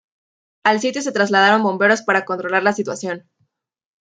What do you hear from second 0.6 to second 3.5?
Al sitio se trasladaron bomberos para controlar la situación.